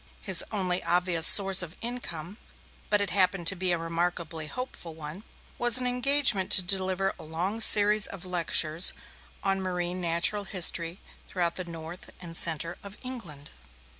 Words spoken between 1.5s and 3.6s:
of income but it happened to